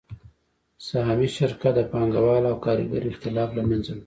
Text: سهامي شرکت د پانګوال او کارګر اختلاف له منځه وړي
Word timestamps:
سهامي 0.87 1.27
شرکت 1.37 1.73
د 1.75 1.79
پانګوال 1.91 2.43
او 2.51 2.55
کارګر 2.65 3.03
اختلاف 3.11 3.49
له 3.57 3.63
منځه 3.69 3.89
وړي 3.93 3.99